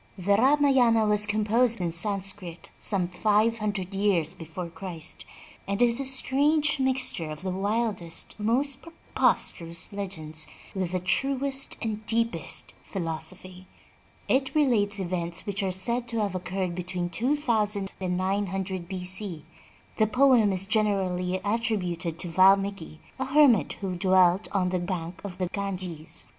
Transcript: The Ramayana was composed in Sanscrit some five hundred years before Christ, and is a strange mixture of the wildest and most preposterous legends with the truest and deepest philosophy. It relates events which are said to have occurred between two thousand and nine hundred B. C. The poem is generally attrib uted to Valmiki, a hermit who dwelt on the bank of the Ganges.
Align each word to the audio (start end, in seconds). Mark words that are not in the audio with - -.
The 0.17 0.35
Ramayana 0.35 1.05
was 1.05 1.27
composed 1.27 1.79
in 1.79 1.91
Sanscrit 1.91 2.69
some 2.79 3.07
five 3.07 3.59
hundred 3.59 3.93
years 3.93 4.33
before 4.33 4.67
Christ, 4.67 5.25
and 5.67 5.79
is 5.79 5.99
a 5.99 6.05
strange 6.05 6.79
mixture 6.79 7.29
of 7.29 7.43
the 7.43 7.51
wildest 7.51 8.33
and 8.39 8.47
most 8.47 8.81
preposterous 8.81 9.93
legends 9.93 10.47
with 10.73 10.93
the 10.93 10.99
truest 10.99 11.77
and 11.83 12.03
deepest 12.07 12.73
philosophy. 12.81 13.67
It 14.27 14.55
relates 14.55 14.99
events 14.99 15.45
which 15.45 15.61
are 15.61 15.71
said 15.71 16.07
to 16.07 16.21
have 16.21 16.33
occurred 16.33 16.73
between 16.73 17.11
two 17.11 17.35
thousand 17.35 17.91
and 18.01 18.17
nine 18.17 18.47
hundred 18.47 18.87
B. 18.87 19.03
C. 19.05 19.45
The 19.97 20.07
poem 20.07 20.51
is 20.51 20.65
generally 20.65 21.39
attrib 21.45 21.83
uted 21.95 22.17
to 22.17 22.27
Valmiki, 22.27 22.99
a 23.19 23.25
hermit 23.25 23.73
who 23.81 23.93
dwelt 23.93 24.47
on 24.51 24.69
the 24.69 24.79
bank 24.79 25.21
of 25.23 25.37
the 25.37 25.47
Ganges. 25.49 26.25